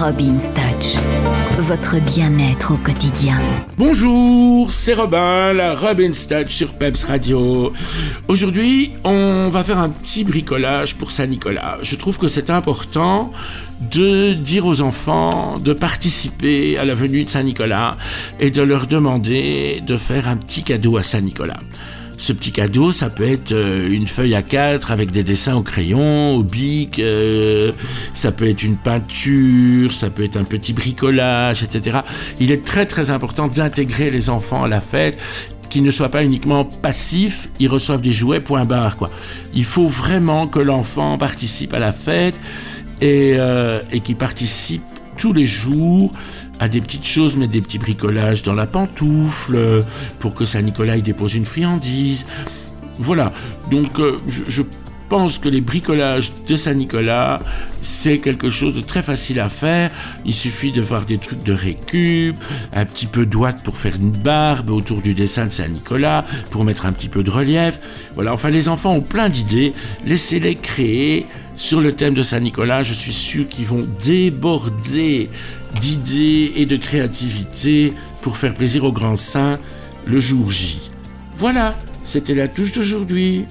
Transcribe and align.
Robin's 0.00 0.50
Touch, 0.54 0.96
votre 1.58 2.00
bien-être 2.00 2.72
au 2.72 2.76
quotidien. 2.78 3.36
Bonjour, 3.76 4.72
c'est 4.72 4.94
Robin, 4.94 5.52
la 5.52 5.74
Robin's 5.74 6.26
Touch 6.26 6.48
sur 6.48 6.72
Peps 6.72 7.04
Radio. 7.04 7.74
Aujourd'hui, 8.26 8.92
on 9.04 9.50
va 9.50 9.62
faire 9.62 9.76
un 9.76 9.90
petit 9.90 10.24
bricolage 10.24 10.94
pour 10.94 11.12
Saint-Nicolas. 11.12 11.76
Je 11.82 11.96
trouve 11.96 12.16
que 12.16 12.28
c'est 12.28 12.48
important 12.48 13.30
de 13.92 14.32
dire 14.32 14.64
aux 14.64 14.80
enfants 14.80 15.58
de 15.58 15.74
participer 15.74 16.78
à 16.78 16.86
la 16.86 16.94
venue 16.94 17.24
de 17.24 17.28
Saint-Nicolas 17.28 17.98
et 18.38 18.50
de 18.50 18.62
leur 18.62 18.86
demander 18.86 19.82
de 19.86 19.98
faire 19.98 20.28
un 20.28 20.38
petit 20.38 20.62
cadeau 20.62 20.96
à 20.96 21.02
Saint-Nicolas. 21.02 21.60
Ce 22.20 22.34
petit 22.34 22.52
cadeau, 22.52 22.92
ça 22.92 23.08
peut 23.08 23.26
être 23.26 23.52
euh, 23.52 23.88
une 23.90 24.06
feuille 24.06 24.34
à 24.34 24.42
4 24.42 24.90
avec 24.90 25.10
des 25.10 25.22
dessins 25.22 25.56
au 25.56 25.62
crayon, 25.62 26.36
au 26.36 26.42
bic, 26.42 26.98
euh, 26.98 27.72
ça 28.12 28.30
peut 28.30 28.46
être 28.46 28.62
une 28.62 28.76
peinture, 28.76 29.94
ça 29.94 30.10
peut 30.10 30.24
être 30.24 30.36
un 30.36 30.44
petit 30.44 30.74
bricolage, 30.74 31.62
etc. 31.62 32.00
Il 32.38 32.52
est 32.52 32.62
très 32.62 32.84
très 32.84 33.10
important 33.10 33.48
d'intégrer 33.48 34.10
les 34.10 34.28
enfants 34.28 34.64
à 34.64 34.68
la 34.68 34.82
fête 34.82 35.18
qu'ils 35.70 35.82
ne 35.82 35.90
soient 35.90 36.10
pas 36.10 36.22
uniquement 36.22 36.66
passifs, 36.66 37.48
ils 37.58 37.68
reçoivent 37.68 38.02
des 38.02 38.12
jouets, 38.12 38.40
point 38.40 38.66
barre, 38.66 38.98
quoi. 38.98 39.08
Il 39.54 39.64
faut 39.64 39.86
vraiment 39.86 40.46
que 40.46 40.58
l'enfant 40.58 41.16
participe 41.16 41.72
à 41.72 41.78
la 41.78 41.92
fête 41.92 42.38
et, 43.00 43.34
euh, 43.34 43.80
et 43.92 44.00
qu'il 44.00 44.16
participe 44.16 44.82
tous 45.16 45.32
les 45.32 45.46
jours 45.46 46.12
à 46.58 46.68
des 46.68 46.80
petites 46.80 47.06
choses, 47.06 47.36
mettre 47.36 47.52
des 47.52 47.60
petits 47.60 47.78
bricolages 47.78 48.42
dans 48.42 48.54
la 48.54 48.66
pantoufle 48.66 49.84
pour 50.18 50.34
que 50.34 50.44
Saint-Nicolas 50.44 50.96
y 50.96 51.02
dépose 51.02 51.34
une 51.34 51.46
friandise. 51.46 52.26
Voilà, 52.98 53.32
donc 53.70 53.98
euh, 53.98 54.18
je, 54.28 54.44
je 54.48 54.62
pense 55.10 55.38
que 55.38 55.48
les 55.48 55.60
bricolages 55.60 56.32
de 56.46 56.54
Saint-Nicolas, 56.54 57.40
c'est 57.82 58.18
quelque 58.18 58.48
chose 58.48 58.74
de 58.74 58.80
très 58.80 59.02
facile 59.02 59.40
à 59.40 59.48
faire. 59.48 59.90
Il 60.24 60.32
suffit 60.32 60.70
de 60.70 60.80
voir 60.80 61.04
des 61.04 61.18
trucs 61.18 61.42
de 61.42 61.52
récup, 61.52 62.36
un 62.72 62.84
petit 62.84 63.06
peu 63.06 63.26
d'ouate 63.26 63.62
pour 63.64 63.76
faire 63.76 63.96
une 63.96 64.12
barbe 64.12 64.70
autour 64.70 65.02
du 65.02 65.12
dessin 65.12 65.46
de 65.46 65.52
Saint-Nicolas, 65.52 66.24
pour 66.52 66.64
mettre 66.64 66.86
un 66.86 66.92
petit 66.92 67.08
peu 67.08 67.24
de 67.24 67.30
relief. 67.30 67.80
Voilà, 68.14 68.32
enfin 68.32 68.50
les 68.50 68.68
enfants 68.68 68.94
ont 68.94 69.02
plein 69.02 69.28
d'idées. 69.28 69.72
Laissez-les 70.06 70.54
créer 70.54 71.26
sur 71.60 71.82
le 71.82 71.92
thème 71.92 72.14
de 72.14 72.22
Saint-Nicolas. 72.22 72.82
Je 72.82 72.94
suis 72.94 73.12
sûr 73.12 73.46
qu'ils 73.46 73.66
vont 73.66 73.86
déborder 74.02 75.28
d'idées 75.80 76.52
et 76.56 76.64
de 76.64 76.76
créativité 76.76 77.92
pour 78.22 78.38
faire 78.38 78.54
plaisir 78.54 78.84
au 78.84 78.92
grand 78.92 79.16
saint 79.16 79.58
le 80.06 80.18
jour 80.18 80.50
J. 80.50 80.80
Voilà, 81.36 81.74
c'était 82.04 82.34
la 82.34 82.48
touche 82.48 82.72
d'aujourd'hui. 82.72 83.44